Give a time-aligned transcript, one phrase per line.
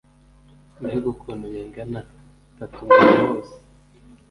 [0.79, 1.99] mbega ukuntu bingana
[2.57, 3.55] tatu umubiri wose